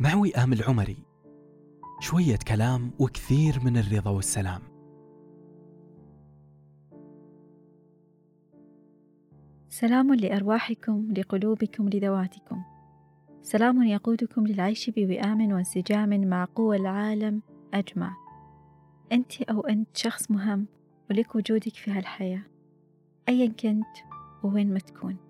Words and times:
مع 0.00 0.14
وئام 0.14 0.52
العمري 0.52 0.96
شوية 2.00 2.38
كلام 2.48 2.90
وكثير 2.98 3.60
من 3.64 3.76
الرضا 3.76 4.10
والسلام. 4.10 4.62
سلام 9.68 10.14
لأرواحكم 10.14 11.12
لقلوبكم 11.16 11.88
لذواتكم. 11.88 12.62
سلام 13.42 13.82
يقودكم 13.82 14.46
للعيش 14.46 14.90
بوئام 14.90 15.52
وانسجام 15.52 16.28
مع 16.28 16.44
قوى 16.54 16.76
العالم 16.76 17.42
أجمع. 17.74 18.16
أنت 19.12 19.42
أو 19.42 19.60
أنت 19.60 19.96
شخص 19.96 20.30
مهم 20.30 20.66
ولك 21.10 21.34
وجودك 21.34 21.74
في 21.74 21.90
هالحياة. 21.90 22.42
أيا 23.28 23.46
كنت 23.46 23.96
ووين 24.42 24.72
ما 24.72 24.78
تكون. 24.78 25.29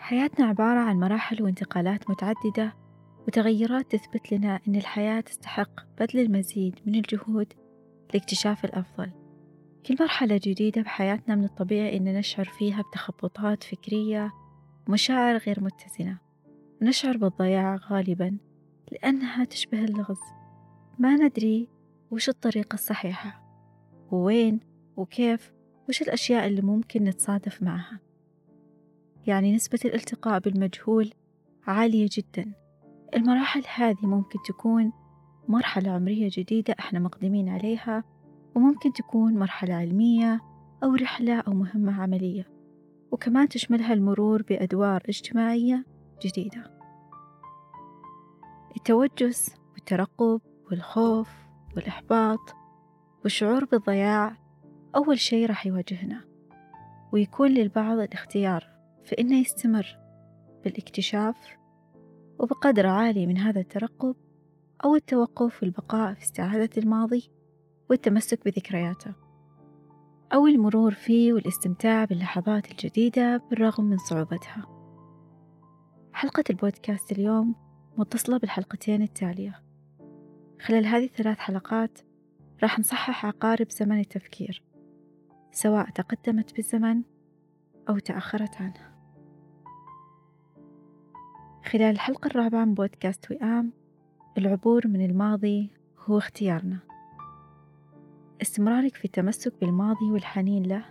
حياتنا 0.00 0.46
عبارة 0.46 0.78
عن 0.78 1.00
مراحل 1.00 1.42
وانتقالات 1.42 2.10
متعددة 2.10 2.74
وتغيرات 3.26 3.96
تثبت 3.96 4.32
لنا 4.32 4.60
أن 4.68 4.76
الحياة 4.76 5.20
تستحق 5.20 5.70
بذل 5.98 6.20
المزيد 6.20 6.80
من 6.86 6.94
الجهود 6.94 7.52
لاكتشاف 8.14 8.64
الأفضل. 8.64 9.10
كل 9.86 9.96
مرحلة 10.00 10.40
جديدة 10.44 10.82
بحياتنا 10.82 11.34
من 11.34 11.44
الطبيعي 11.44 11.96
أن 11.96 12.04
نشعر 12.18 12.44
فيها 12.44 12.82
بتخبطات 12.82 13.62
فكرية 13.62 14.32
ومشاعر 14.88 15.36
غير 15.36 15.60
متزنة. 15.60 16.18
نشعر 16.82 17.16
بالضياع 17.16 17.76
غالبا 17.76 18.38
لأنها 18.92 19.44
تشبه 19.44 19.84
اللغز. 19.84 20.20
ما 20.98 21.16
ندري 21.16 21.68
وش 22.10 22.28
الطريقة 22.28 22.74
الصحيحة 22.74 23.42
ووين 24.10 24.60
وكيف 24.96 25.52
وش 25.88 26.02
الأشياء 26.02 26.46
اللي 26.46 26.62
ممكن 26.62 27.04
نتصادف 27.04 27.62
معها. 27.62 28.09
يعني 29.30 29.54
نسبة 29.54 29.78
الالتقاء 29.84 30.38
بالمجهول 30.38 31.12
عالية 31.66 32.08
جدا. 32.12 32.52
المراحل 33.16 33.62
هذه 33.74 34.06
ممكن 34.06 34.38
تكون 34.48 34.92
مرحلة 35.48 35.90
عمرية 35.90 36.28
جديدة 36.32 36.74
إحنا 36.78 36.98
مقدمين 36.98 37.48
عليها 37.48 38.04
وممكن 38.54 38.92
تكون 38.92 39.34
مرحلة 39.34 39.74
علمية 39.74 40.40
أو 40.82 40.94
رحلة 40.94 41.40
أو 41.40 41.52
مهمة 41.52 42.02
عملية 42.02 42.48
وكمان 43.10 43.48
تشملها 43.48 43.92
المرور 43.92 44.42
بأدوار 44.42 45.02
اجتماعية 45.08 45.84
جديدة. 46.24 46.80
التوجس 48.76 49.54
والترقب 49.74 50.40
والخوف 50.70 51.30
والإحباط 51.76 52.54
والشعور 53.24 53.64
بالضياع 53.64 54.36
أول 54.96 55.18
شي 55.18 55.46
راح 55.46 55.66
يواجهنا 55.66 56.24
ويكون 57.12 57.50
للبعض 57.50 57.98
الاختيار 57.98 58.79
في 59.04 59.16
إنه 59.18 59.40
يستمر 59.40 59.98
بالاكتشاف 60.64 61.36
وبقدر 62.38 62.86
عالي 62.86 63.26
من 63.26 63.38
هذا 63.38 63.60
الترقب 63.60 64.16
أو 64.84 64.96
التوقف 64.96 65.62
والبقاء 65.62 66.14
في 66.14 66.22
استعادة 66.22 66.70
الماضي 66.82 67.30
والتمسك 67.90 68.44
بذكرياته 68.44 69.14
أو 70.32 70.46
المرور 70.46 70.94
فيه 70.94 71.32
والاستمتاع 71.32 72.04
باللحظات 72.04 72.70
الجديدة 72.70 73.36
بالرغم 73.36 73.84
من 73.84 73.98
صعوبتها. 73.98 74.66
حلقة 76.12 76.44
البودكاست 76.50 77.12
اليوم 77.12 77.54
متصلة 77.96 78.38
بالحلقتين 78.38 79.02
التالية. 79.02 79.62
خلال 80.60 80.86
هذه 80.86 81.04
الثلاث 81.04 81.38
حلقات 81.38 81.98
راح 82.62 82.78
نصحح 82.78 83.26
عقارب 83.26 83.70
زمن 83.70 84.00
التفكير 84.00 84.62
سواء 85.52 85.90
تقدمت 85.90 86.56
بالزمن 86.56 87.02
أو 87.88 87.98
تأخرت 87.98 88.56
عنه. 88.56 88.89
خلال 91.70 91.90
الحلقة 91.90 92.26
الرابعة 92.26 92.64
من 92.64 92.74
بودكاست 92.74 93.30
وئام 93.30 93.72
العبور 94.38 94.88
من 94.88 95.04
الماضي 95.04 95.70
هو 95.98 96.18
اختيارنا. 96.18 96.78
استمرارك 98.42 98.96
في 98.96 99.04
التمسك 99.04 99.52
بالماضي 99.60 100.10
والحنين 100.10 100.62
له 100.62 100.84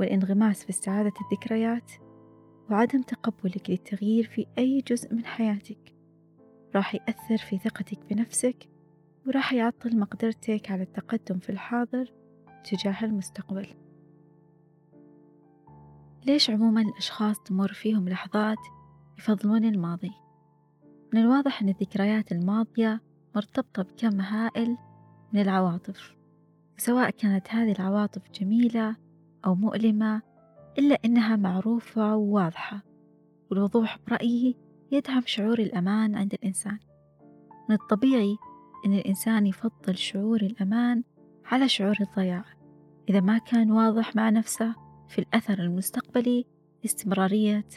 والانغماس 0.00 0.64
في 0.64 0.70
استعادة 0.70 1.12
الذكريات 1.20 1.92
وعدم 2.70 3.02
تقبلك 3.02 3.70
للتغيير 3.70 4.26
في 4.26 4.46
أي 4.58 4.80
جزء 4.80 5.14
من 5.14 5.24
حياتك. 5.24 5.94
راح 6.74 6.94
يأثر 6.94 7.36
في 7.36 7.58
ثقتك 7.58 7.98
بنفسك 8.10 8.68
وراح 9.26 9.52
يعطل 9.52 9.98
مقدرتك 9.98 10.70
على 10.70 10.82
التقدم 10.82 11.38
في 11.38 11.50
الحاضر 11.50 12.12
تجاه 12.64 13.04
المستقبل. 13.04 13.66
ليش 16.26 16.50
عموما 16.50 16.82
الأشخاص 16.82 17.40
تمر 17.40 17.72
فيهم 17.72 18.08
لحظات 18.08 18.58
يفضلون 19.18 19.64
الماضي؟ 19.64 20.12
من 21.12 21.20
الواضح 21.20 21.62
أن 21.62 21.68
الذكريات 21.68 22.32
الماضية 22.32 23.00
مرتبطة 23.36 23.82
بكم 23.82 24.20
هائل 24.20 24.76
من 25.32 25.40
العواطف 25.40 26.14
سواء 26.76 27.10
كانت 27.10 27.50
هذه 27.50 27.72
العواطف 27.72 28.22
جميلة 28.40 28.96
أو 29.46 29.54
مؤلمة 29.54 30.22
إلا 30.78 30.98
إنها 31.04 31.36
معروفة 31.36 32.16
وواضحة 32.16 32.82
والوضوح 33.50 33.98
برأيي 34.06 34.56
يدعم 34.92 35.22
شعور 35.26 35.58
الأمان 35.58 36.14
عند 36.14 36.34
الإنسان 36.34 36.78
من 37.68 37.74
الطبيعي 37.74 38.36
أن 38.86 38.92
الإنسان 38.92 39.46
يفضل 39.46 39.96
شعور 39.96 40.40
الأمان 40.40 41.02
على 41.44 41.68
شعور 41.68 41.96
الضياع 42.00 42.44
إذا 43.08 43.20
ما 43.20 43.38
كان 43.38 43.70
واضح 43.70 44.16
مع 44.16 44.30
نفسه 44.30 44.74
في 45.08 45.18
الأثر 45.18 45.58
المستقبلي 45.58 46.44
لاستمرارية 46.82 47.68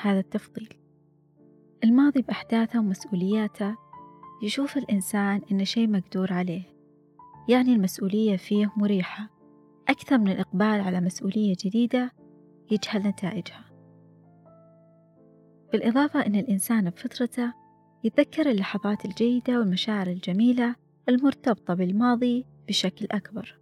هذا 0.00 0.18
التفضيل 0.18 0.68
الماضي 1.84 2.22
بأحداثه 2.22 2.78
ومسؤولياته 2.78 3.76
يشوف 4.42 4.76
الإنسان 4.76 5.40
إنه 5.52 5.64
شيء 5.64 5.90
مقدور 5.90 6.32
عليه 6.32 6.62
يعني 7.48 7.72
المسؤولية 7.72 8.36
فيه 8.36 8.72
مريحة 8.76 9.30
أكثر 9.88 10.18
من 10.18 10.28
الإقبال 10.28 10.80
على 10.80 11.00
مسؤولية 11.00 11.56
جديدة 11.64 12.12
يجهل 12.70 13.08
نتائجها. 13.08 13.64
بالإضافة 15.72 16.26
أن 16.26 16.34
الإنسان 16.36 16.90
بفطرته 16.90 17.52
يتذكر 18.04 18.50
اللحظات 18.50 19.04
الجيدة 19.04 19.58
والمشاعر 19.58 20.06
الجميلة 20.06 20.74
المرتبطة 21.08 21.74
بالماضي 21.74 22.44
بشكل 22.68 23.06
أكبر. 23.10 23.58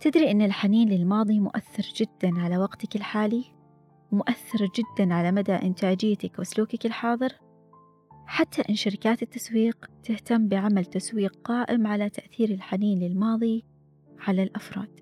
تدري 0.00 0.30
أن 0.30 0.42
الحنين 0.42 0.88
للماضي 0.88 1.40
مؤثر 1.40 1.82
جدا 1.96 2.40
على 2.40 2.58
وقتك 2.58 2.96
الحالي؟ 2.96 3.44
ومؤثر 4.12 4.66
جدا 4.66 5.14
على 5.14 5.32
مدى 5.32 5.52
إنتاجيتك 5.52 6.38
وسلوكك 6.38 6.86
الحاضر. 6.86 7.32
حتى 8.26 8.62
إن 8.70 8.74
شركات 8.74 9.22
التسويق 9.22 9.90
تهتم 10.04 10.48
بعمل 10.48 10.84
تسويق 10.84 11.36
قائم 11.44 11.86
على 11.86 12.10
تأثير 12.10 12.50
الحنين 12.50 12.98
للماضي 12.98 13.64
على 14.18 14.42
الأفراد. 14.42 15.00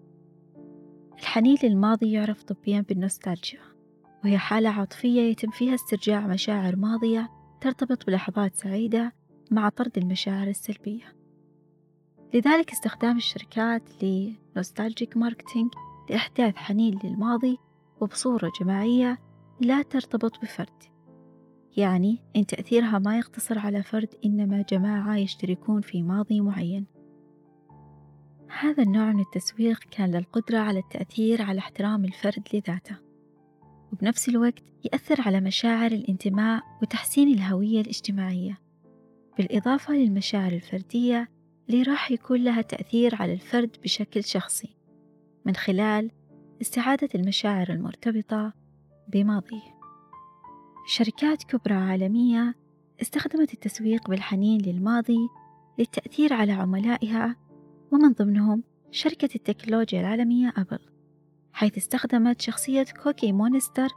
الحنين 1.19 1.57
للماضي 1.63 2.13
يعرف 2.13 2.43
طبيا 2.43 2.81
بالنوستالجيا 2.81 3.61
وهي 4.25 4.39
حالة 4.39 4.71
عاطفية 4.71 5.21
يتم 5.21 5.51
فيها 5.51 5.75
استرجاع 5.75 6.27
مشاعر 6.27 6.77
ماضية 6.77 7.31
ترتبط 7.61 8.07
بلحظات 8.07 8.57
سعيدة 8.57 9.13
مع 9.51 9.69
طرد 9.69 9.99
المشاعر 9.99 10.49
السلبية. 10.49 11.15
لذلك 12.35 12.71
استخدام 12.73 13.17
الشركات 13.17 13.83
لنوستالجيك 14.03 15.17
ماركتينج 15.17 15.71
لإحداث 16.11 16.57
حنين 16.57 16.99
للماضي 17.05 17.59
وبصورة 18.01 18.53
جماعية 18.61 19.19
لا 19.61 19.83
ترتبط 19.83 20.41
بفرد. 20.43 20.83
يعني 21.77 22.23
إن 22.37 22.47
تأثيرها 22.47 22.99
ما 22.99 23.19
يقتصر 23.19 23.59
على 23.59 23.83
فرد 23.83 24.15
إنما 24.25 24.63
جماعة 24.63 25.17
يشتركون 25.17 25.81
في 25.81 26.03
ماضي 26.03 26.41
معين. 26.41 26.87
هذا 28.61 28.83
النوع 28.83 29.13
من 29.13 29.21
التسويق 29.21 29.79
كان 29.91 30.11
للقدرة 30.11 30.59
على 30.59 30.79
التأثير 30.79 31.43
على 31.43 31.59
احترام 31.59 32.05
الفرد 32.05 32.49
لذاته. 32.55 32.97
وبنفس 33.93 34.29
الوقت 34.29 34.63
يأثر 34.85 35.21
على 35.21 35.41
مشاعر 35.41 35.93
الانتماء 35.93 36.63
وتحسين 36.83 37.29
الهوية 37.29 37.81
الاجتماعية. 37.81 38.59
بالإضافة 39.39 39.95
للمشاعر 39.95 40.53
الفردية 40.53 41.29
اللي 41.69 41.83
راح 41.83 42.11
يكون 42.11 42.45
لها 42.45 42.63
تأثير 42.63 43.15
على 43.15 43.33
الفرد 43.33 43.77
بشكل 43.83 44.25
شخصي. 44.25 44.77
من 45.47 45.57
خلال 45.57 46.11
استعادة 46.61 47.09
المشاعر 47.15 47.71
المرتبطة 47.71 48.53
بماضيه 49.09 49.81
شركات 50.87 51.43
كبرى 51.43 51.75
عالمية 51.75 52.55
استخدمت 53.03 53.55
التسويق 53.55 54.11
بالحنين 54.11 54.61
للماضي 54.61 55.29
للتأثير 55.79 56.33
على 56.33 56.53
عملائها 56.53 57.37
ومن 57.93 58.13
ضمنهم 58.13 58.63
شركة 58.91 59.29
التكنولوجيا 59.35 60.01
العالمية 60.01 60.53
أبل 60.57 60.79
حيث 61.53 61.77
استخدمت 61.77 62.41
شخصية 62.41 62.87
كوكي 63.03 63.33
مونستر 63.33 63.89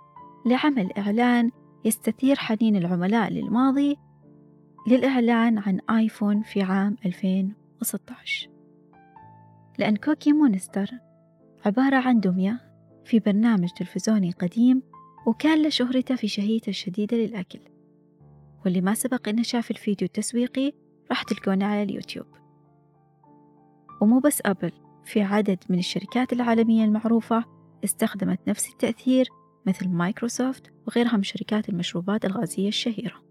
لعمل 0.46 0.92
إعلان 0.98 1.52
يستثير 1.86 2.36
حنين 2.36 2.76
العملاء 2.76 3.30
للماضي 3.30 3.98
للإعلان 4.88 5.58
عن 5.58 5.80
آيفون 5.90 6.42
في 6.42 6.62
عام 6.62 6.98
2016 7.06 8.50
لأن 9.80 9.96
كوكي 9.96 10.34
مونستر 10.34 10.90
عبارة 11.66 11.96
عن 11.96 12.20
دمية 12.20 12.60
في 13.06 13.20
برنامج 13.20 13.70
تلفزيوني 13.70 14.32
قديم 14.32 14.82
وكان 15.28 15.62
له 15.62 15.70
شهرته 15.70 16.16
في 16.16 16.28
شهيته 16.28 16.70
الشديدة 16.70 17.18
للأكل. 17.18 17.60
واللي 18.66 18.82
ما 18.82 18.94
سبق 18.94 19.30
إنه 19.30 19.44
شاف 19.44 19.72
الفيديو 19.72 20.06
التسويقي 20.06 20.72
راح 21.10 21.24
تلقونه 21.24 21.66
على 21.66 21.84
اليوتيوب. 21.84 22.26
ومو 24.02 24.20
بس 24.20 24.42
أبل 24.46 24.72
في 25.06 25.22
عدد 25.22 25.58
من 25.70 25.80
الشركات 25.80 26.34
العالمية 26.34 26.86
المعروفة 26.86 27.46
استخدمت 27.84 28.40
نفس 28.48 28.70
التأثير 28.70 29.28
مثل 29.66 29.90
مايكروسوفت 29.90 30.72
وغيرها 30.88 31.18
من 31.18 31.24
شركات 31.24 31.70
المشروبات 31.70 32.26
الغازية 32.26 32.68
الشهيرة. 32.68 33.24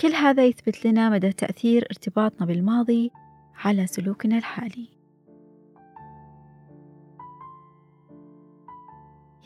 كل 0.00 0.12
هذا 0.12 0.46
يثبت 0.46 0.86
لنا 0.86 1.10
مدى 1.10 1.32
تأثير 1.32 1.86
ارتباطنا 1.90 2.46
بالماضي 2.46 3.10
على 3.54 3.86
سلوكنا 3.86 4.38
الحالي. 4.38 4.93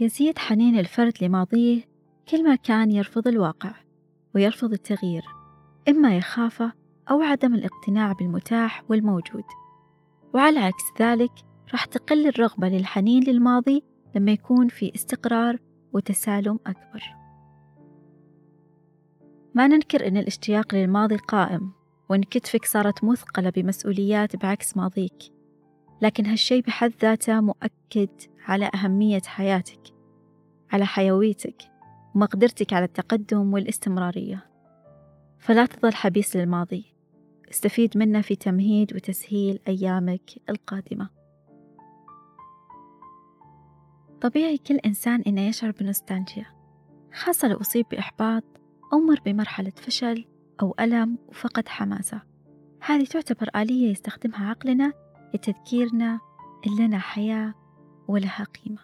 يزيد 0.00 0.38
حنين 0.38 0.78
الفرد 0.78 1.12
لماضيه 1.22 1.82
كل 2.28 2.44
ما 2.44 2.54
كان 2.54 2.90
يرفض 2.90 3.28
الواقع 3.28 3.74
ويرفض 4.34 4.72
التغيير 4.72 5.22
إما 5.88 6.16
يخافه 6.16 6.72
أو 7.10 7.22
عدم 7.22 7.54
الاقتناع 7.54 8.12
بالمتاح 8.12 8.84
والموجود. 8.88 9.44
وعلى 10.34 10.58
عكس 10.60 10.84
ذلك 11.00 11.32
راح 11.72 11.84
تقل 11.84 12.26
الرغبة 12.26 12.68
للحنين 12.68 13.24
للماضي 13.24 13.82
لما 14.14 14.32
يكون 14.32 14.68
في 14.68 14.92
استقرار 14.94 15.56
وتسالم 15.92 16.58
أكبر. 16.66 17.02
ما 19.54 19.66
ننكر 19.66 20.06
أن 20.08 20.16
الاشتياق 20.16 20.74
للماضي 20.74 21.16
قائم 21.16 21.72
وأن 22.10 22.22
كتفك 22.22 22.64
صارت 22.64 23.04
مثقلة 23.04 23.50
بمسؤوليات 23.50 24.36
بعكس 24.36 24.76
ماضيك. 24.76 25.37
لكن 26.02 26.26
هالشي 26.26 26.60
بحد 26.60 26.92
ذاته 27.02 27.40
مؤكد 27.40 28.08
على 28.46 28.70
أهمية 28.74 29.22
حياتك 29.26 29.80
على 30.72 30.86
حيويتك 30.86 31.62
ومقدرتك 32.14 32.72
على 32.72 32.84
التقدم 32.84 33.52
والاستمرارية. 33.52 34.46
فلا 35.38 35.66
تظل 35.66 35.94
حبيس 35.94 36.36
للماضي. 36.36 36.94
استفيد 37.50 37.96
منه 37.98 38.20
في 38.20 38.36
تمهيد 38.36 38.94
وتسهيل 38.94 39.60
أيامك 39.68 40.30
القادمة. 40.50 41.08
طبيعي 44.20 44.58
كل 44.58 44.76
إنسان 44.76 45.22
إنه 45.26 45.40
يشعر 45.40 45.70
بنوستالجيا 45.70 46.46
خاصة 47.14 47.48
لو 47.48 47.60
أصيب 47.60 47.86
بإحباط 47.90 48.44
أو 48.92 48.98
مر 48.98 49.20
بمرحلة 49.24 49.72
فشل 49.76 50.24
أو 50.62 50.74
ألم 50.80 51.18
وفقد 51.28 51.68
حماسة. 51.68 52.22
هذه 52.80 53.04
تعتبر 53.04 53.50
آلية 53.56 53.90
يستخدمها 53.90 54.50
عقلنا 54.50 54.92
لتذكيرنا 55.34 56.20
إن 56.66 56.76
لنا 56.78 56.98
حياة 56.98 57.54
ولها 58.08 58.44
قيمة. 58.44 58.78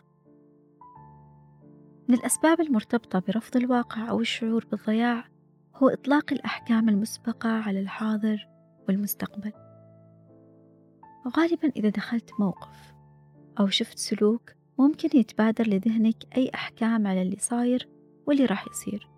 من 2.08 2.14
الأسباب 2.14 2.60
المرتبطة 2.60 3.18
برفض 3.18 3.56
الواقع 3.56 4.10
أو 4.10 4.20
الشعور 4.20 4.66
بالضياع 4.70 5.24
هو 5.76 5.88
إطلاق 5.88 6.32
الأحكام 6.32 6.88
المسبقة 6.88 7.50
على 7.50 7.80
الحاضر 7.80 8.48
والمستقبل. 8.88 9.52
وغالبا 11.26 11.68
إذا 11.76 11.88
دخلت 11.88 12.30
موقف 12.38 12.94
أو 13.60 13.66
شفت 13.66 13.98
سلوك 13.98 14.52
ممكن 14.78 15.18
يتبادر 15.18 15.66
لذهنك 15.68 16.36
أي 16.36 16.50
أحكام 16.54 17.06
على 17.06 17.22
اللي 17.22 17.36
صاير 17.40 17.88
واللي 18.26 18.44
راح 18.44 18.66
يصير 18.68 19.08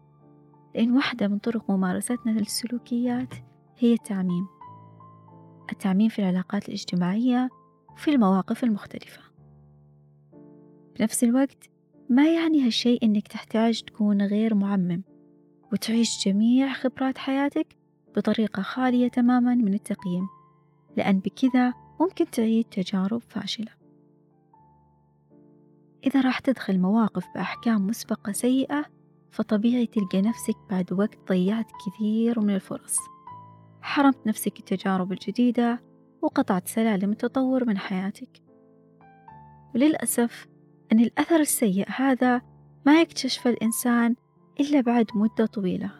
لأن 0.75 0.93
واحدة 0.97 1.29
من 1.29 1.39
طرق 1.39 1.71
ممارستنا 1.71 2.31
للسلوكيات 2.31 3.35
هي 3.79 3.93
التعميم. 3.93 4.56
التعميم 5.73 6.09
في 6.09 6.19
العلاقات 6.19 6.69
الاجتماعية 6.69 7.51
وفي 7.93 8.11
المواقف 8.11 8.65
المختلفة. 8.65 9.21
بنفس 10.99 11.25
الوقت 11.25 11.71
ما 12.09 12.35
يعني 12.35 12.67
هالشيء 12.67 13.05
إنك 13.05 13.29
تحتاج 13.29 13.83
تكون 13.83 14.23
غير 14.23 14.55
معمم 14.55 15.03
وتعيش 15.73 16.25
جميع 16.27 16.73
خبرات 16.73 17.19
حياتك 17.19 17.77
بطريقة 18.17 18.63
خالية 18.63 19.09
تماما 19.09 19.55
من 19.55 19.75
التقييم 19.75 20.29
لأن 20.97 21.19
بكذا 21.19 21.73
ممكن 22.01 22.31
تعيد 22.31 22.65
تجارب 22.65 23.23
فاشلة. 23.29 23.73
إذا 26.07 26.21
راح 26.21 26.39
تدخل 26.39 26.79
مواقف 26.79 27.25
بأحكام 27.35 27.87
مسبقة 27.87 28.33
سيئة 28.33 28.85
فطبيعي 29.31 29.87
تلقى 29.87 30.23
نفسك 30.23 30.57
بعد 30.71 30.93
وقت 30.93 31.29
ضيعت 31.29 31.67
كثير 31.87 32.41
من 32.41 32.55
الفرص. 32.55 32.99
حرمت 33.87 34.27
نفسك 34.27 34.59
التجارب 34.59 35.13
الجديدة 35.13 35.83
وقطعت 36.23 36.69
سلالم 36.69 37.11
التطور 37.11 37.65
من 37.65 37.79
حياتك. 37.79 38.43
وللأسف 39.75 40.47
أن 40.93 41.01
الأثر 41.01 41.41
السيء 41.41 41.87
هذا 41.89 42.43
ما 42.87 43.01
يكتشف 43.01 43.47
الإنسان 43.47 44.15
إلا 44.61 44.81
بعد 44.81 45.07
مدة 45.15 45.47
طويلة. 45.47 45.91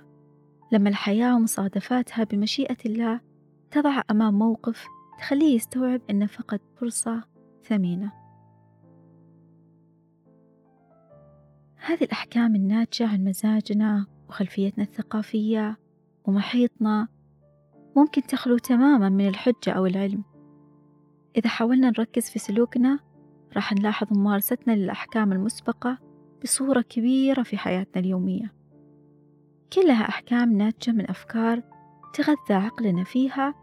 لما 0.73 0.89
الحياة 0.89 1.37
ومصادفاتها 1.37 2.25
بمشيئة 2.25 2.77
الله 2.87 3.21
تضع 3.71 4.03
أمام 4.11 4.39
موقف 4.39 4.87
تخليه 5.19 5.57
يستوعب 5.57 6.01
أنه 6.11 6.27
فقد 6.27 6.61
فرصة 6.77 7.25
ثمينة. 7.65 8.13
هذه 11.77 12.05
الأحكام 12.05 12.55
الناتجة 12.55 13.09
عن 13.09 13.25
مزاجنا 13.25 14.07
وخلفيتنا 14.29 14.85
الثقافية 14.85 15.77
ومحيطنا 16.25 17.09
ممكن 17.97 18.23
تخلو 18.23 18.59
تماما 18.59 19.09
من 19.09 19.29
الحجة 19.29 19.71
أو 19.71 19.87
العلم. 19.87 20.25
إذا 21.37 21.49
حاولنا 21.49 21.89
نركز 21.89 22.31
في 22.31 22.39
سلوكنا 22.39 22.99
راح 23.57 23.73
نلاحظ 23.73 24.07
ممارستنا 24.11 24.73
للأحكام 24.73 25.33
المسبقة 25.33 25.99
بصورة 26.43 26.81
كبيرة 26.81 27.43
في 27.43 27.59
حياتنا 27.59 28.03
اليومية. 28.03 28.53
كلها 29.73 30.09
أحكام 30.09 30.53
ناتجة 30.53 30.93
من 30.93 31.11
أفكار 31.11 31.63
تغذى 32.15 32.55
عقلنا 32.55 33.05
فيها 33.05 33.55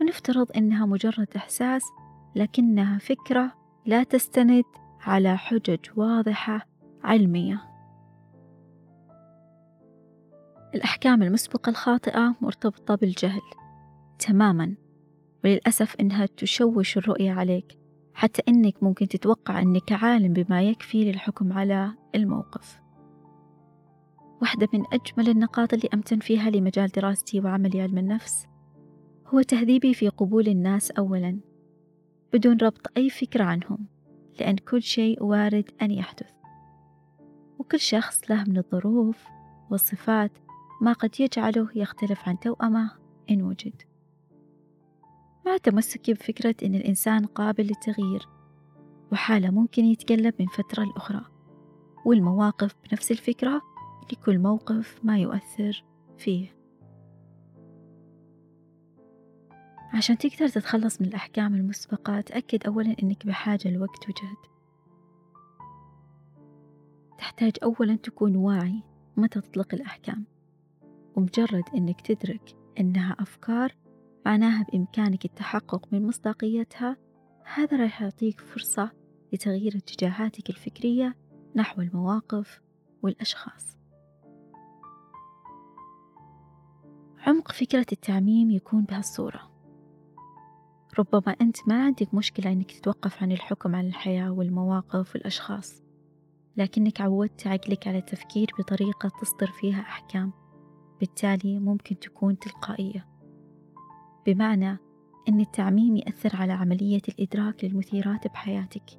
ونفترض 0.00 0.56
إنها 0.56 0.86
مجرد 0.86 1.28
إحساس 1.36 1.82
لكنها 2.34 2.98
فكرة 2.98 3.52
لا 3.86 4.02
تستند 4.02 4.64
على 5.00 5.36
حجج 5.36 5.78
واضحة 5.96 6.66
علمية. 7.04 7.62
الأحكام 10.74 11.22
المسبقة 11.22 11.70
الخاطئة 11.70 12.34
مرتبطة 12.40 12.94
بالجهل. 12.94 13.40
تماما. 14.18 14.74
وللأسف 15.44 15.96
إنها 16.00 16.26
تشوش 16.26 16.98
الرؤية 16.98 17.32
عليك 17.32 17.78
حتى 18.14 18.42
إنك 18.48 18.82
ممكن 18.82 19.08
تتوقع 19.08 19.62
إنك 19.62 19.92
عالم 19.92 20.32
بما 20.32 20.62
يكفي 20.62 21.04
للحكم 21.04 21.52
على 21.52 21.94
الموقف. 22.14 22.80
واحدة 24.42 24.68
من 24.74 24.84
أجمل 24.92 25.28
النقاط 25.28 25.74
اللي 25.74 25.88
أمتن 25.94 26.18
فيها 26.18 26.50
لمجال 26.50 26.88
دراستي 26.88 27.40
وعملي 27.40 27.80
علم 27.80 27.98
النفس 27.98 28.46
هو 29.26 29.42
تهذيبي 29.42 29.94
في 29.94 30.08
قبول 30.08 30.48
الناس 30.48 30.90
أولا 30.90 31.40
بدون 32.32 32.56
ربط 32.56 32.86
أي 32.96 33.10
فكرة 33.10 33.44
عنهم 33.44 33.86
لأن 34.40 34.56
كل 34.56 34.82
شيء 34.82 35.22
وارد 35.22 35.70
أن 35.82 35.90
يحدث. 35.90 36.30
وكل 37.58 37.80
شخص 37.80 38.30
له 38.30 38.44
من 38.44 38.58
الظروف 38.58 39.24
والصفات 39.70 40.32
ما 40.80 40.92
قد 40.92 41.20
يجعله 41.20 41.68
يختلف 41.74 42.28
عن 42.28 42.38
توأمه 42.38 42.90
إن 43.30 43.42
وجد. 43.42 43.82
مع 45.48 45.56
تمسكي 45.56 46.14
بفكرة 46.14 46.54
أن 46.62 46.74
الإنسان 46.74 47.26
قابل 47.26 47.64
للتغيير 47.64 48.28
وحالة 49.12 49.50
ممكن 49.50 49.84
يتقلب 49.84 50.34
من 50.40 50.46
فترة 50.46 50.84
لأخرى 50.84 51.24
والمواقف 52.04 52.74
بنفس 52.84 53.10
الفكرة 53.10 53.62
لكل 54.12 54.38
موقف 54.38 55.00
ما 55.02 55.18
يؤثر 55.18 55.84
فيه. 56.18 56.56
عشان 59.94 60.18
تقدر 60.18 60.48
تتخلص 60.48 61.00
من 61.00 61.08
الأحكام 61.08 61.54
المسبقة 61.54 62.20
تأكد 62.20 62.66
أولا 62.66 62.96
أنك 63.02 63.26
بحاجة 63.26 63.70
لوقت 63.70 64.08
وجهد. 64.08 64.36
تحتاج 67.18 67.52
أولا 67.62 67.96
تكون 67.96 68.36
واعي 68.36 68.82
متى 69.16 69.40
تطلق 69.40 69.74
الأحكام 69.74 70.24
ومجرد 71.16 71.64
أنك 71.74 72.00
تدرك 72.00 72.56
أنها 72.80 73.16
أفكار 73.18 73.74
معناها 74.26 74.66
بإمكانك 74.72 75.24
التحقق 75.24 75.88
من 75.92 76.06
مصداقيتها 76.06 76.96
هذا 77.54 77.76
راح 77.76 78.02
يعطيك 78.02 78.40
فرصة 78.40 78.90
لتغيير 79.32 79.76
اتجاهاتك 79.76 80.50
الفكرية 80.50 81.16
نحو 81.56 81.82
المواقف 81.82 82.60
والأشخاص. 83.02 83.78
عمق 87.26 87.52
فكرة 87.52 87.86
التعميم 87.92 88.50
يكون 88.50 88.84
بهالصورة 88.84 89.50
ربما 90.98 91.36
أنت 91.40 91.56
ما 91.68 91.84
عندك 91.84 92.14
مشكلة 92.14 92.52
أنك 92.52 92.72
تتوقف 92.72 93.22
عن 93.22 93.32
الحكم 93.32 93.74
على 93.74 93.88
الحياة 93.88 94.30
والمواقف 94.30 95.14
والأشخاص 95.14 95.82
لكنك 96.56 97.00
عودت 97.00 97.46
عقلك 97.46 97.88
على 97.88 97.98
التفكير 97.98 98.48
بطريقة 98.58 99.10
تصدر 99.20 99.46
فيها 99.46 99.80
أحكام 99.80 100.32
بالتالي 101.00 101.58
ممكن 101.58 101.98
تكون 101.98 102.38
تلقائية. 102.38 103.17
بمعنى 104.28 104.78
أن 105.28 105.40
التعميم 105.40 105.96
يأثر 105.96 106.36
على 106.36 106.52
عملية 106.52 107.02
الإدراك 107.08 107.64
للمثيرات 107.64 108.26
بحياتك. 108.26 108.90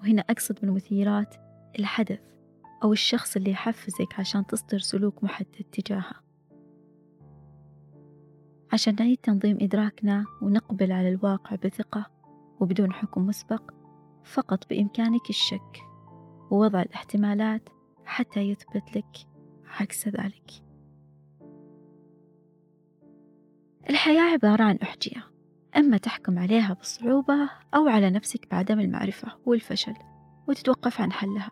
وهنا 0.00 0.22
أقصد 0.30 0.60
بالمثيرات 0.60 1.34
الحدث 1.78 2.20
أو 2.82 2.92
الشخص 2.92 3.36
اللي 3.36 3.50
يحفزك 3.50 4.18
عشان 4.18 4.46
تصدر 4.46 4.78
سلوك 4.78 5.24
محدد 5.24 5.64
تجاهه. 5.72 6.14
عشان 8.72 8.96
نعيد 9.00 9.18
تنظيم 9.18 9.58
إدراكنا 9.60 10.24
ونقبل 10.42 10.92
على 10.92 11.08
الواقع 11.08 11.56
بثقة 11.56 12.10
وبدون 12.60 12.92
حكم 12.92 13.26
مسبق 13.26 13.70
فقط 14.24 14.68
بإمكانك 14.70 15.30
الشك 15.30 15.78
ووضع 16.50 16.82
الاحتمالات 16.82 17.68
حتى 18.04 18.40
يثبت 18.40 18.96
لك 18.96 19.16
عكس 19.80 20.08
ذلك. 20.08 20.69
الحياة 23.90 24.22
عبارة 24.22 24.62
عن 24.62 24.76
أحجية 24.76 25.24
إما 25.76 25.96
تحكم 25.96 26.38
عليها 26.38 26.74
بالصعوبة 26.74 27.50
أو 27.74 27.88
على 27.88 28.10
نفسك 28.10 28.50
بعدم 28.50 28.80
المعرفة 28.80 29.32
والفشل 29.46 29.94
وتتوقف 30.48 31.00
عن 31.00 31.12
حلها 31.12 31.50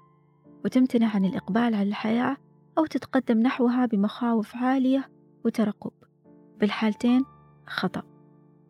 وتمتنع 0.65 1.15
عن 1.15 1.25
الإقبال 1.25 1.75
على 1.75 1.83
الحياة 1.83 2.37
أو 2.79 2.87
تتقدم 2.87 3.39
نحوها 3.39 3.87
بمخاوف 3.87 4.57
عالية 4.57 5.11
وترقب. 5.45 5.91
بالحالتين 6.61 7.25
خطأ 7.67 8.03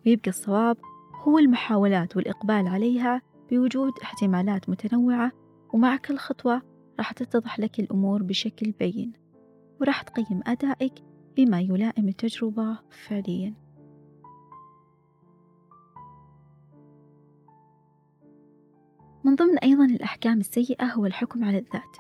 ويبقى 0.07 0.29
الصواب 0.31 0.77
هو 1.23 1.39
المحاولات 1.39 2.17
والإقبال 2.17 2.69
عليها 2.69 3.23
بوجود 3.51 3.93
احتمالات 4.03 4.69
متنوعة 4.69 5.33
ومع 5.73 5.97
كل 5.97 6.17
خطوة 6.17 6.63
راح 6.99 7.13
تتضح 7.13 7.59
لك 7.61 7.81
الأمور 7.81 8.23
بشكل 8.23 8.71
بين 8.71 9.13
وراح 9.81 10.03
تقيم 10.03 10.41
أدائك 10.47 11.08
بما 11.39 11.61
يلائم 11.61 12.09
التجربة 12.09 12.79
فعليا. 12.91 13.55
من 19.25 19.35
ضمن 19.35 19.59
أيضا 19.59 19.85
الأحكام 19.85 20.41
السيئة 20.41 20.85
هو 20.85 21.07
الحكم 21.07 21.45
على 21.45 21.59
الذات. 21.59 21.97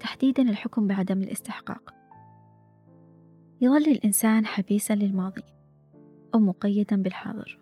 تحديدا 0.00 0.42
الحكم 0.42 0.86
بعدم 0.86 1.22
الاستحقاق. 1.22 1.94
يظل 3.60 3.90
الإنسان 3.90 4.46
حبيسا 4.46 4.94
للماضي 4.94 5.42
أو 6.34 6.40
مقيدا 6.40 7.02
بالحاضر 7.02 7.58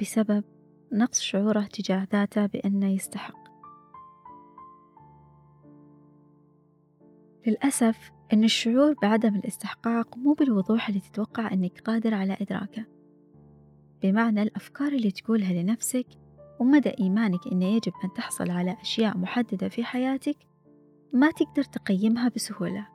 بسبب 0.00 0.44
نقص 0.92 1.20
شعوره 1.20 1.62
تجاه 1.62 2.08
ذاته 2.12 2.46
بأنه 2.46 2.88
يستحق. 2.88 3.41
للأسف 7.46 8.10
أن 8.32 8.44
الشعور 8.44 8.94
بعدم 9.02 9.34
الاستحقاق 9.34 10.16
مو 10.16 10.32
بالوضوح 10.32 10.88
اللي 10.88 11.00
تتوقع 11.00 11.52
أنك 11.52 11.80
قادر 11.80 12.14
على 12.14 12.36
إدراكه. 12.40 12.84
بمعنى 14.02 14.42
الأفكار 14.42 14.92
اللي 14.92 15.10
تقولها 15.10 15.62
لنفسك 15.62 16.06
ومدى 16.60 16.92
إيمانك 17.00 17.46
أن 17.52 17.62
يجب 17.62 17.92
أن 18.04 18.12
تحصل 18.12 18.50
على 18.50 18.76
أشياء 18.80 19.18
محددة 19.18 19.68
في 19.68 19.84
حياتك 19.84 20.36
ما 21.12 21.30
تقدر 21.30 21.62
تقيمها 21.62 22.28
بسهولة. 22.28 22.88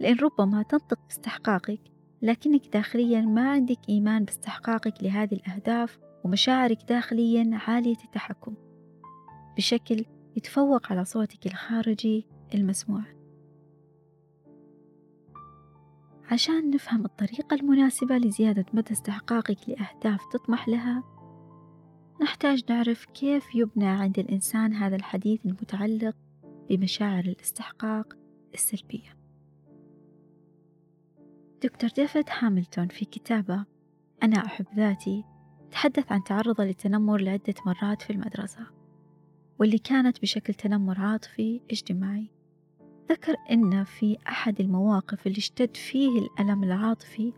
لأن 0.00 0.16
ربما 0.16 0.62
تنطق 0.62 0.98
باستحقاقك 1.04 1.80
لكنك 2.22 2.68
داخليا 2.68 3.20
ما 3.20 3.50
عندك 3.50 3.78
إيمان 3.88 4.24
باستحقاقك 4.24 5.02
لهذه 5.02 5.34
الأهداف 5.34 5.98
ومشاعرك 6.24 6.78
داخليا 6.88 7.50
عالية 7.66 8.04
التحكم. 8.04 8.54
بشكل 9.56 10.04
يتفوق 10.36 10.92
على 10.92 11.04
صوتك 11.04 11.46
الخارجي 11.46 12.26
المسموع. 12.54 13.23
عشان 16.30 16.70
نفهم 16.70 17.04
الطريقة 17.04 17.54
المناسبة 17.54 18.16
لزيادة 18.16 18.66
مدى 18.72 18.92
استحقاقك 18.92 19.68
لأهداف 19.68 20.20
تطمح 20.32 20.68
لها 20.68 21.02
نحتاج 22.22 22.62
نعرف 22.70 23.04
كيف 23.04 23.54
يبنى 23.54 23.86
عند 23.86 24.18
الإنسان 24.18 24.72
هذا 24.72 24.96
الحديث 24.96 25.46
المتعلق 25.46 26.16
بمشاعر 26.70 27.24
الاستحقاق 27.24 28.16
السلبية. 28.54 29.16
دكتور 31.62 31.90
ديفيد 31.90 32.24
هاملتون 32.38 32.88
في 32.88 33.04
كتابه 33.04 33.64
أنا 34.22 34.46
أحب 34.46 34.66
ذاتي 34.76 35.24
تحدث 35.70 36.12
عن 36.12 36.24
تعرضه 36.24 36.64
للتنمر 36.64 37.20
لعدة 37.20 37.54
مرات 37.66 38.02
في 38.02 38.10
المدرسة 38.10 38.66
واللي 39.58 39.78
كانت 39.78 40.22
بشكل 40.22 40.54
تنمر 40.54 41.00
عاطفي 41.00 41.60
اجتماعي. 41.70 42.33
ذكر 43.10 43.36
أن 43.50 43.84
في 43.84 44.18
أحد 44.28 44.60
المواقف 44.60 45.26
اللي 45.26 45.38
اشتد 45.38 45.76
فيه 45.76 46.18
الألم 46.18 46.64
العاطفي 46.64 47.32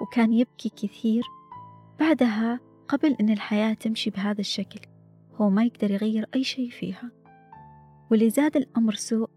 وكان 0.00 0.32
يبكي 0.32 0.68
كثير 0.68 1.22
بعدها 2.00 2.60
قبل 2.88 3.16
أن 3.20 3.30
الحياة 3.30 3.74
تمشي 3.74 4.10
بهذا 4.10 4.40
الشكل 4.40 4.80
هو 5.34 5.50
ما 5.50 5.64
يقدر 5.64 5.90
يغير 5.90 6.26
أي 6.34 6.44
شيء 6.44 6.70
فيها. 6.70 7.10
واللي 8.10 8.30
زاد 8.30 8.56
الأمر 8.56 8.94
سوء 8.94 9.30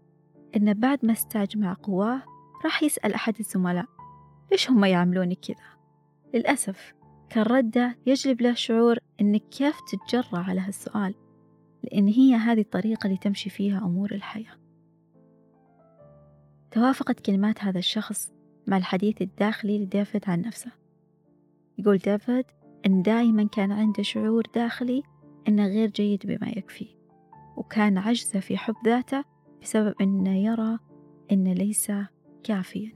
أنه 0.56 0.72
بعد 0.72 0.98
ما 1.06 1.12
استجمع 1.12 1.76
قواه 1.82 2.22
راح 2.64 2.82
يسأل 2.82 3.14
أحد 3.14 3.34
الزملاء 3.40 3.86
ليش 4.52 4.70
هم 4.70 4.84
يعاملوني 4.84 5.34
كذا؟ 5.34 5.78
للأسف 6.34 6.94
كان 7.30 7.42
ردة 7.42 7.98
يجلب 8.06 8.40
له 8.40 8.54
شعور 8.54 8.98
أنك 9.20 9.42
كيف 9.48 9.76
تتجرأ 9.80 10.38
على 10.38 10.60
هالسؤال 10.60 11.14
لأن 11.82 12.08
هي 12.08 12.34
هذه 12.34 12.60
الطريقة 12.60 13.06
اللي 13.06 13.16
تمشي 13.18 13.50
فيها 13.50 13.78
أمور 13.78 14.12
الحياة. 14.12 14.61
توافقت 16.72 17.20
كلمات 17.20 17.64
هذا 17.64 17.78
الشخص 17.78 18.32
مع 18.66 18.76
الحديث 18.76 19.22
الداخلي 19.22 19.78
لديفيد 19.78 20.22
عن 20.26 20.40
نفسه. 20.40 20.72
يقول 21.78 21.98
ديفيد 21.98 22.44
أن 22.86 23.02
دائما 23.02 23.48
كان 23.48 23.72
عنده 23.72 24.02
شعور 24.02 24.42
داخلي 24.54 25.02
أنه 25.48 25.66
غير 25.66 25.88
جيد 25.88 26.26
بما 26.26 26.48
يكفي 26.48 26.88
وكان 27.56 27.98
عجزة 27.98 28.40
في 28.40 28.56
حب 28.56 28.74
ذاته 28.84 29.24
بسبب 29.62 29.94
أنه 30.00 30.38
يرى 30.44 30.78
أنه 31.32 31.52
ليس 31.52 31.92
كافيا. 32.44 32.92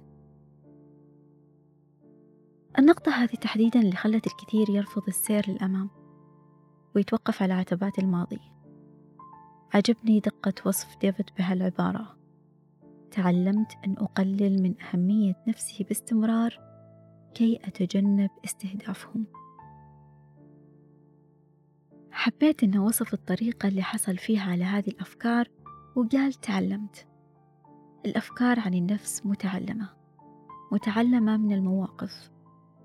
النقطة 2.78 3.12
هذه 3.12 3.34
تحديدا 3.34 3.80
اللي 3.80 3.96
خلت 3.96 4.26
الكثير 4.26 4.70
يرفض 4.70 5.02
السير 5.08 5.50
للأمام 5.50 5.90
ويتوقف 6.96 7.42
على 7.42 7.54
عتبات 7.54 7.98
الماضي. 7.98 8.40
عجبني 9.74 10.20
دقة 10.20 10.54
وصف 10.66 10.98
ديفيد 11.00 11.26
بهالعبارة. 11.38 12.15
تعلمت 13.10 13.72
أن 13.86 13.92
أقلل 13.98 14.62
من 14.62 14.74
أهمية 14.82 15.34
نفسي 15.48 15.84
باستمرار 15.84 16.60
كي 17.34 17.60
أتجنب 17.64 18.30
استهدافهم. 18.44 19.26
حبيت 22.10 22.62
أنه 22.62 22.84
وصف 22.84 23.14
الطريقة 23.14 23.68
اللي 23.68 23.82
حصل 23.82 24.16
فيها 24.16 24.50
على 24.50 24.64
هذه 24.64 24.88
الأفكار 24.88 25.48
وقال 25.96 26.32
تعلمت. 26.32 27.06
الأفكار 28.06 28.60
عن 28.60 28.74
النفس 28.74 29.26
متعلمة 29.26 29.88
متعلمة 30.72 31.36
من 31.36 31.52
المواقف 31.52 32.30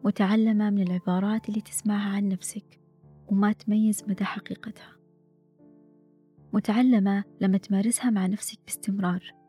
متعلمة 0.04 0.70
من 0.70 0.82
العبارات 0.82 1.50
اللي 1.50 1.62
تسمعها 1.62 2.16
عن 2.16 2.30
نفسك 2.30 2.80
وما 3.28 3.52
تميز 3.52 4.04
مدى 4.08 4.26
حقيقتها. 4.26 4.96
متعلمة 6.54 7.24
لما 7.42 7.58
تمارسها 7.58 8.10
مع 8.10 8.26
نفسك 8.26 8.60
باستمرار. 8.66 9.41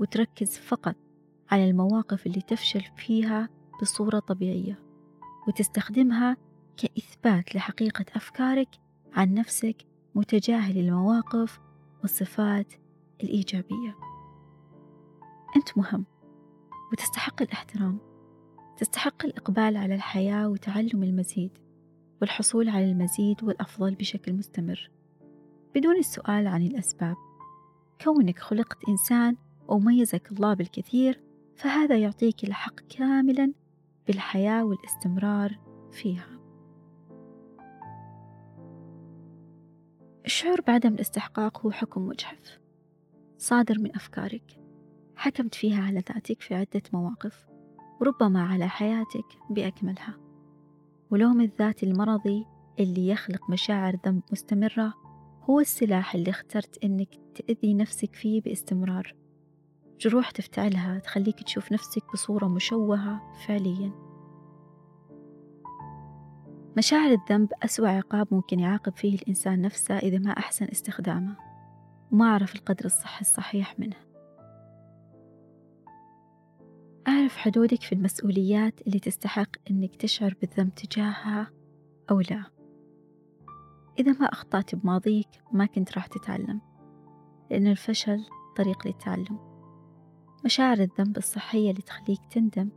وتركز 0.00 0.58
فقط 0.58 0.96
على 1.50 1.70
المواقف 1.70 2.26
اللي 2.26 2.40
تفشل 2.40 2.82
فيها 2.96 3.48
بصورة 3.82 4.18
طبيعية 4.18 4.78
وتستخدمها 5.48 6.36
كإثبات 6.76 7.54
لحقيقة 7.54 8.04
أفكارك 8.16 8.68
عن 9.12 9.34
نفسك 9.34 9.76
متجاهل 10.14 10.78
المواقف 10.78 11.60
والصفات 12.00 12.72
الإيجابية. 13.22 13.96
أنت 15.56 15.78
مهم 15.78 16.04
وتستحق 16.92 17.42
الاحترام 17.42 17.98
تستحق 18.76 19.24
الإقبال 19.24 19.76
على 19.76 19.94
الحياة 19.94 20.48
وتعلم 20.48 21.02
المزيد 21.02 21.58
والحصول 22.20 22.68
على 22.68 22.90
المزيد 22.90 23.44
والأفضل 23.44 23.94
بشكل 23.94 24.32
مستمر. 24.32 24.90
بدون 25.74 25.96
السؤال 25.96 26.46
عن 26.46 26.62
الأسباب 26.62 27.16
كونك 28.04 28.38
خلقت 28.38 28.88
إنسان 28.88 29.36
وميزك 29.70 30.32
الله 30.32 30.54
بالكثير 30.54 31.20
فهذا 31.56 31.98
يعطيك 31.98 32.44
الحق 32.44 32.80
كاملا 32.80 33.52
بالحياة 34.06 34.64
والاستمرار 34.64 35.58
فيها. 35.90 36.40
الشعور 40.24 40.60
بعدم 40.60 40.94
الاستحقاق 40.94 41.66
هو 41.66 41.70
حكم 41.70 42.06
مجحف 42.06 42.60
صادر 43.38 43.78
من 43.78 43.96
أفكارك. 43.96 44.60
حكمت 45.16 45.54
فيها 45.54 45.82
على 45.82 46.02
ذاتك 46.12 46.40
في 46.40 46.54
عدة 46.54 46.82
مواقف 46.92 47.46
وربما 48.00 48.42
على 48.42 48.68
حياتك 48.68 49.26
بأكملها. 49.50 50.16
ولوم 51.10 51.40
الذات 51.40 51.82
المرضي 51.82 52.46
اللي 52.80 53.08
يخلق 53.08 53.50
مشاعر 53.50 53.96
ذنب 54.06 54.22
مستمرة 54.32 54.94
هو 55.42 55.60
السلاح 55.60 56.14
اللي 56.14 56.30
اخترت 56.30 56.84
إنك 56.84 57.08
تأذي 57.34 57.74
نفسك 57.74 58.14
فيه 58.14 58.42
باستمرار. 58.42 59.19
جروح 60.00 60.30
تفتعلها 60.30 60.98
تخليك 60.98 61.42
تشوف 61.42 61.72
نفسك 61.72 62.02
بصورة 62.12 62.46
مشوهة 62.46 63.32
فعليا. 63.46 63.92
مشاعر 66.76 67.10
الذنب 67.10 67.48
أسوأ 67.62 67.88
عقاب 67.88 68.28
ممكن 68.30 68.60
يعاقب 68.60 68.96
فيه 68.96 69.14
الإنسان 69.14 69.60
نفسه 69.60 69.98
إذا 69.98 70.18
ما 70.18 70.30
أحسن 70.30 70.64
استخدامه 70.72 71.36
وما 72.12 72.32
عرف 72.34 72.54
القدر 72.54 72.84
الصحي 72.84 73.20
الصحيح 73.20 73.78
منه. 73.78 73.96
أعرف 77.08 77.36
حدودك 77.36 77.82
في 77.82 77.94
المسؤوليات 77.94 78.80
اللي 78.86 78.98
تستحق 78.98 79.50
إنك 79.70 79.96
تشعر 79.96 80.34
بالذنب 80.40 80.74
تجاهها 80.74 81.50
أو 82.10 82.20
لا. 82.20 82.44
إذا 83.98 84.12
ما 84.12 84.26
أخطأت 84.26 84.74
بماضيك 84.74 85.28
ما 85.52 85.66
كنت 85.66 85.92
راح 85.92 86.06
تتعلم 86.06 86.60
لأن 87.50 87.66
الفشل 87.66 88.24
طريق 88.56 88.86
للتعلم. 88.86 89.49
مشاعر 90.44 90.78
الذنب 90.78 91.16
الصحية 91.16 91.70
اللي 91.70 91.82
تخليك 91.82 92.20
تندم 92.30 92.68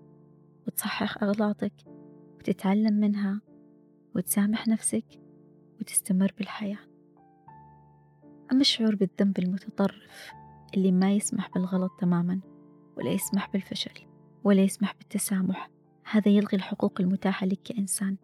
وتصحح 0.67 1.23
أغلاطك 1.23 1.73
وتتعلم 2.37 2.93
منها 2.93 3.41
وتسامح 4.15 4.67
نفسك 4.67 5.05
وتستمر 5.79 6.33
بالحياة. 6.37 6.79
أما 8.51 8.61
الشعور 8.61 8.95
بالذنب 8.95 9.39
المتطرف 9.39 10.31
اللي 10.73 10.91
ما 10.91 11.11
يسمح 11.13 11.49
بالغلط 11.49 11.91
تماما 11.99 12.39
ولا 12.97 13.11
يسمح 13.11 13.51
بالفشل 13.51 14.07
ولا 14.43 14.61
يسمح 14.61 14.95
بالتسامح 14.97 15.69
هذا 16.11 16.29
يلغي 16.29 16.57
الحقوق 16.57 17.01
المتاحة 17.01 17.45
لك 17.45 17.59
كإنسان. 17.63 18.17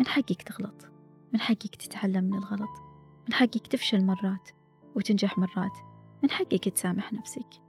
من 0.00 0.06
حقك 0.06 0.42
تغلط 0.42 0.86
من 1.32 1.40
حقك 1.40 1.74
تتعلم 1.76 2.24
من 2.24 2.34
الغلط 2.34 2.82
من 3.28 3.34
حقك 3.34 3.66
تفشل 3.66 4.04
مرات 4.06 4.48
وتنجح 4.96 5.38
مرات 5.38 5.78
من 6.22 6.30
حقك 6.30 6.68
تسامح 6.68 7.12
نفسك. 7.12 7.64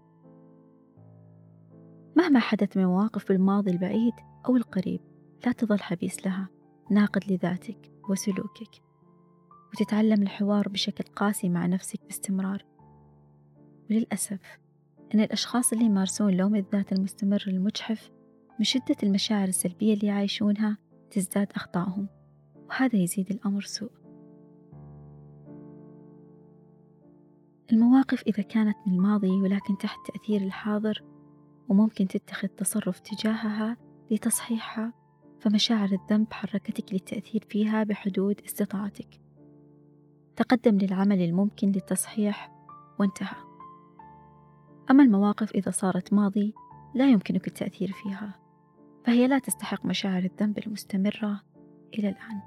مهما 2.26 2.40
حدث 2.40 2.78
من 2.78 2.86
مواقف 2.86 3.28
بالماضي 3.28 3.72
البعيد 3.72 4.14
أو 4.46 4.58
القريب 4.58 5.02
لا 5.46 5.52
تظل 5.52 5.80
حبيس 5.80 6.26
لها 6.26 6.50
ناقد 6.92 7.32
لذاتك 7.32 7.92
وسلوكك. 8.10 8.82
وتتعلم 9.74 10.22
الحوار 10.22 10.70
بشكل 10.70 11.04
قاسي 11.04 11.50
مع 11.50 11.66
نفسك 11.66 12.00
باستمرار. 12.06 12.66
وللأسف 13.90 14.60
أن 15.16 15.20
الأشخاص 15.20 15.74
اللي 15.74 15.86
يمارسون 15.86 16.34
لوم 16.38 16.56
الذات 16.56 16.94
المستمر 16.94 17.44
المجحف 17.48 18.12
من 18.60 18.66
شدة 18.66 18.96
المشاعر 19.04 19.48
السلبية 19.48 19.94
اللي 19.94 20.08
يعيشونها 20.08 20.78
تزداد 21.12 21.52
أخطائهم 21.56 22.08
وهذا 22.70 22.96
يزيد 22.96 23.32
الأمر 23.32 23.62
سوء. 23.62 23.92
المواقف 27.72 28.24
إذا 28.28 28.44
كانت 28.44 28.76
من 28.88 28.94
الماضي 28.94 29.42
ولكن 29.42 29.78
تحت 29.78 29.98
تأثير 30.08 30.42
الحاضر 30.42 31.15
وممكن 31.70 32.08
تتخذ 32.08 32.48
تصرف 32.48 33.00
تجاهها 33.00 33.78
لتصحيحها 34.12 34.94
فمشاعر 35.40 35.90
الذنب 35.92 36.34
حركتك 36.34 36.94
للتأثير 36.94 37.46
فيها 37.50 37.84
بحدود 37.84 38.42
استطاعتك. 38.46 39.22
تقدم 40.36 40.78
للعمل 40.78 41.22
الممكن 41.22 41.72
للتصحيح 41.72 42.52
وانتهى. 43.00 43.38
أما 44.92 45.04
المواقف 45.04 45.52
إذا 45.52 45.72
صارت 45.72 46.14
ماضي 46.14 46.54
لا 46.96 47.12
يمكنك 47.12 47.48
التأثير 47.48 47.92
فيها 47.92 48.40
فهي 49.06 49.28
لا 49.28 49.40
تستحق 49.40 49.86
مشاعر 49.86 50.24
الذنب 50.24 50.58
المستمرة 50.58 51.42
إلى 51.94 52.10
الآن. 52.10 52.42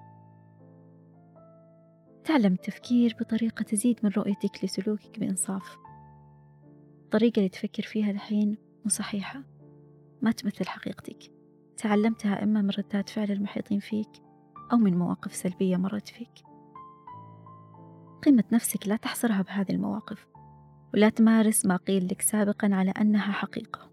تعلم 2.24 2.52
التفكير 2.52 3.16
بطريقة 3.20 3.62
تزيد 3.62 3.98
من 4.02 4.10
رؤيتك 4.10 4.64
لسلوكك 4.64 5.18
بإنصاف. 5.18 5.78
الطريقة 7.04 7.38
اللي 7.38 7.48
تفكر 7.48 7.82
فيها 7.82 8.10
الحين 8.10 8.67
مو 8.88 8.92
صحيحة 8.92 9.42
ما 10.22 10.30
تمثل 10.30 10.66
حقيقتك. 10.68 11.32
تعلمتها 11.76 12.42
إما 12.42 12.62
من 12.62 12.70
ردات 12.70 13.08
فعل 13.08 13.30
المحيطين 13.30 13.80
فيك 13.80 14.08
أو 14.72 14.76
من 14.76 14.98
مواقف 14.98 15.34
سلبية 15.34 15.76
مرت 15.76 16.08
فيك. 16.08 16.32
قيمة 18.22 18.44
نفسك 18.52 18.88
لا 18.88 18.96
تحصرها 18.96 19.42
بهذه 19.42 19.70
المواقف 19.70 20.26
ولا 20.94 21.08
تمارس 21.08 21.66
ما 21.66 21.76
قيل 21.76 22.06
لك 22.06 22.22
سابقا 22.22 22.68
على 22.72 22.90
أنها 22.90 23.32
حقيقة. 23.32 23.90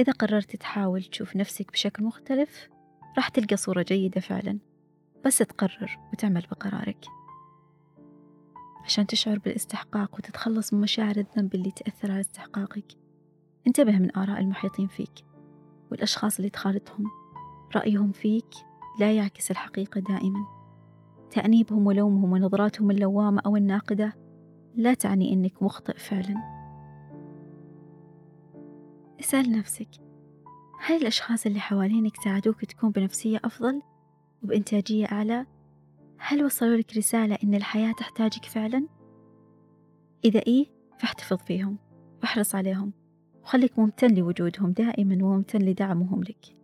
إذا 0.00 0.12
قررت 0.12 0.56
تحاول 0.56 1.02
تشوف 1.02 1.36
نفسك 1.36 1.72
بشكل 1.72 2.04
مختلف 2.04 2.68
راح 3.16 3.28
تلقى 3.28 3.56
صورة 3.56 3.82
جيدة 3.82 4.20
فعلا. 4.20 4.58
بس 5.24 5.38
تقرر 5.38 5.98
وتعمل 6.12 6.46
بقرارك. 6.50 7.04
عشان 8.84 9.06
تشعر 9.06 9.38
بالإستحقاق 9.38 10.14
وتتخلص 10.14 10.74
من 10.74 10.80
مشاعر 10.80 11.16
الذنب 11.16 11.54
اللي 11.54 11.70
تأثر 11.70 12.10
على 12.10 12.20
استحقاقك. 12.20 13.01
انتبه 13.66 13.98
من 13.98 14.16
آراء 14.16 14.40
المحيطين 14.40 14.86
فيك 14.86 15.24
والأشخاص 15.90 16.36
اللي 16.36 16.50
تخالطهم 16.50 17.04
رأيهم 17.76 18.12
فيك 18.12 18.54
لا 19.00 19.12
يعكس 19.12 19.50
الحقيقة 19.50 20.00
دائما 20.00 20.46
تأنيبهم 21.30 21.86
ولومهم 21.86 22.32
ونظراتهم 22.32 22.90
اللوامة 22.90 23.42
أو 23.46 23.56
الناقدة 23.56 24.12
لا 24.74 24.94
تعني 24.94 25.32
أنك 25.32 25.62
مخطئ 25.62 25.98
فعلا 25.98 26.62
اسأل 29.20 29.52
نفسك 29.52 29.88
هل 30.78 30.96
الأشخاص 30.96 31.46
اللي 31.46 31.60
حوالينك 31.60 32.16
ساعدوك 32.24 32.64
تكون 32.64 32.90
بنفسية 32.90 33.40
أفضل 33.44 33.82
وبإنتاجية 34.42 35.06
أعلى؟ 35.06 35.46
هل 36.18 36.44
وصلوا 36.44 36.76
لك 36.76 36.96
رسالة 36.96 37.38
إن 37.44 37.54
الحياة 37.54 37.92
تحتاجك 37.92 38.44
فعلا؟ 38.44 38.86
إذا 40.24 40.40
إيه 40.46 40.66
فاحتفظ 40.98 41.36
فيهم 41.36 41.78
واحرص 42.22 42.54
عليهم 42.54 42.92
وخليك 43.44 43.78
ممتن 43.78 44.14
لوجودهم 44.14 44.72
دائما 44.72 45.24
وممتن 45.24 45.62
لدعمهم 45.62 46.22
لك. 46.22 46.56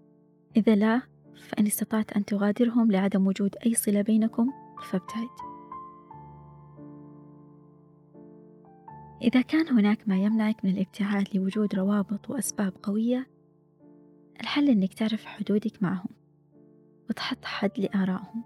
إذا 0.56 0.74
لا 0.74 1.02
فإن 1.38 1.66
استطعت 1.66 2.12
أن 2.12 2.24
تغادرهم 2.24 2.92
لعدم 2.92 3.26
وجود 3.26 3.56
أي 3.66 3.74
صلة 3.74 4.02
بينكم 4.02 4.52
فابتعد. 4.82 5.28
إذا 9.22 9.40
كان 9.40 9.68
هناك 9.68 10.08
ما 10.08 10.16
يمنعك 10.16 10.64
من 10.64 10.70
الابتعاد 10.70 11.28
لوجود 11.34 11.74
روابط 11.74 12.30
وأسباب 12.30 12.72
قوية 12.82 13.26
الحل 14.40 14.68
إنك 14.68 14.94
تعرف 14.94 15.24
حدودك 15.24 15.82
معهم 15.82 16.10
وتحط 17.10 17.44
حد 17.44 17.70
لآرائهم. 17.78 18.44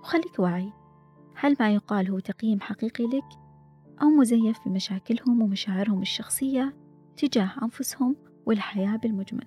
وخليك 0.00 0.38
واعي. 0.38 0.72
هل 1.34 1.56
ما 1.60 1.74
يقال 1.74 2.10
هو 2.10 2.18
تقييم 2.18 2.60
حقيقي 2.60 3.04
لك 3.04 3.24
أو 4.02 4.08
مزيف 4.08 4.58
بمشاكلهم 4.66 5.42
ومشاعرهم 5.42 6.02
الشخصية؟ 6.02 6.76
تجاه 7.18 7.50
أنفسهم 7.62 8.16
والحياة 8.46 8.96
بالمجمل. 8.96 9.46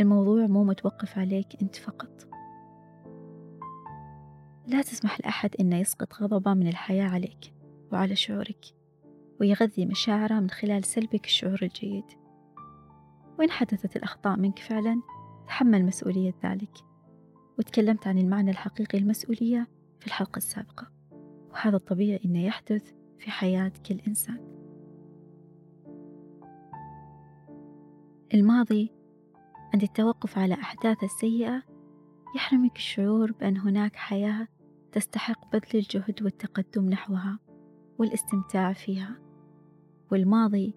الموضوع 0.00 0.46
مو 0.46 0.64
متوقف 0.64 1.18
عليك 1.18 1.62
أنت 1.62 1.76
فقط. 1.76 2.28
لا 4.66 4.82
تسمح 4.82 5.20
لأحد 5.20 5.50
أنه 5.60 5.76
يسقط 5.76 6.14
غضبه 6.14 6.54
من 6.54 6.68
الحياة 6.68 7.08
عليك 7.08 7.54
وعلى 7.92 8.16
شعورك 8.16 8.64
ويغذي 9.40 9.86
مشاعره 9.86 10.40
من 10.40 10.50
خلال 10.50 10.84
سلبك 10.84 11.24
الشعور 11.24 11.58
الجيد. 11.62 12.04
وإن 13.38 13.50
حدثت 13.50 13.96
الأخطاء 13.96 14.36
منك 14.36 14.58
فعلا 14.58 15.02
تحمل 15.46 15.84
مسؤولية 15.84 16.34
ذلك. 16.44 16.78
وتكلمت 17.58 18.06
عن 18.06 18.18
المعنى 18.18 18.50
الحقيقي 18.50 18.98
للمسؤولية 18.98 19.68
في 20.00 20.06
الحلقة 20.06 20.36
السابقة. 20.38 20.90
وهذا 21.50 21.76
الطبيعي 21.76 22.20
إنه 22.24 22.44
يحدث 22.44 22.92
في 23.18 23.30
حياة 23.30 23.72
كل 23.86 24.00
إنسان. 24.08 24.53
الماضي 28.34 28.92
عند 29.74 29.82
التوقف 29.82 30.38
على 30.38 30.54
أحداث 30.54 31.04
السيئة 31.04 31.62
يحرمك 32.36 32.76
الشعور 32.76 33.32
بأن 33.32 33.56
هناك 33.56 33.96
حياة 33.96 34.48
تستحق 34.92 35.52
بذل 35.52 35.70
الجهد 35.74 36.22
والتقدم 36.22 36.88
نحوها 36.88 37.38
والاستمتاع 37.98 38.72
فيها. 38.72 39.18
والماضي 40.12 40.74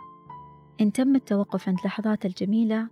إن 0.82 0.91
تم 0.91 1.15
التوقف 1.15 1.70
عند 1.70 1.78
لحظات 1.86 2.26
الجميلة 2.26 2.89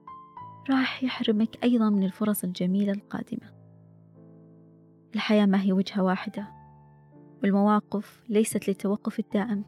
راح 0.69 1.04
يحرمك 1.04 1.63
أيضا 1.63 1.89
من 1.89 2.04
الفرص 2.04 2.43
الجميلة 2.43 2.91
القادمة. 2.91 3.54
الحياة 5.15 5.45
ما 5.45 5.62
هي 5.62 5.73
وجهة 5.73 6.04
واحدة 6.04 6.47
والمواقف 7.43 8.23
ليست 8.30 8.67
للتوقف 8.67 9.19
الدائم 9.19 9.65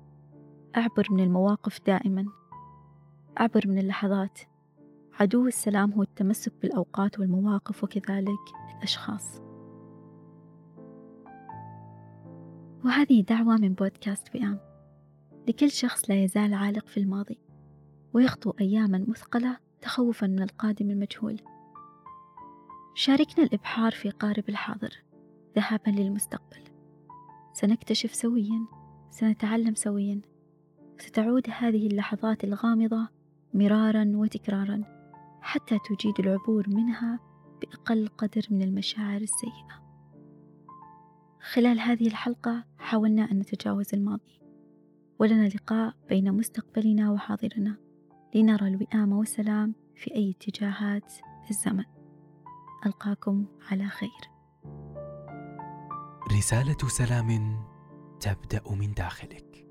أعبر 0.78 1.08
من 1.12 1.24
المواقف 1.24 1.80
دائما 1.86 2.26
أعبر 3.40 3.62
من 3.68 3.78
اللحظات 3.78 4.40
عدو 5.20 5.48
السلام 5.48 5.92
هو 5.92 6.02
التمسك 6.02 6.54
بالأوقات 6.62 7.20
والمواقف 7.20 7.84
وكذلك 7.84 8.54
الأشخاص. 8.78 9.42
وهذه 12.86 13.22
دعوة 13.22 13.56
من 13.56 13.74
بودكاست 13.74 14.28
فئام. 14.28 14.60
لكل 15.48 15.72
شخص 15.72 16.10
لا 16.10 16.24
يزال 16.24 16.54
عالق 16.54 16.88
في 16.88 17.00
الماضي 17.00 17.40
ويخطو 18.14 18.54
أياما 18.62 19.06
مثقلة 19.08 19.58
تخوفا 19.82 20.28
من 20.28 20.42
القادم 20.44 20.92
المجهول. 20.92 21.42
شاركنا 22.96 23.46
الإبحار 23.46 23.92
في 23.92 24.10
قارب 24.10 24.50
الحاضر. 24.50 25.04
ذهابا 25.56 25.90
للمستقبل. 25.90 26.64
سنكتشف 27.54 28.16
سويا 28.16 28.66
سنتعلم 29.12 29.76
سويا. 29.76 30.22
ستعود 30.98 31.50
هذه 31.50 31.88
اللحظات 31.88 32.44
الغامضة 32.44 33.08
مرارا 33.54 34.12
وتكرارا. 34.16 34.97
حتى 35.48 35.80
تجيد 35.80 36.20
العبور 36.20 36.70
منها 36.70 37.20
بأقل 37.62 38.08
قدر 38.08 38.42
من 38.52 38.62
المشاعر 38.62 39.22
السيئة. 39.22 39.84
خلال 41.52 41.80
هذه 41.80 42.08
الحلقة 42.08 42.66
حاولنا 42.78 43.32
أن 43.32 43.40
نتجاوز 43.40 43.94
الماضي. 43.94 44.42
ولنا 45.20 45.48
لقاء 45.48 45.94
بين 46.10 46.34
مستقبلنا 46.34 47.12
وحاضرنا. 47.12 47.78
لنرى 48.36 48.68
الوئام 48.68 49.14
والسلام 49.14 49.76
في 49.96 50.16
أي 50.16 50.32
اتجاهات 50.32 51.14
الزمن. 51.50 51.86
ألقاكم 52.86 53.46
على 53.72 53.88
خير. 53.88 54.32
رسالة 56.38 56.88
سلام 56.88 57.60
تبدأ 58.20 58.76
من 58.76 58.94
داخلك. 58.94 59.67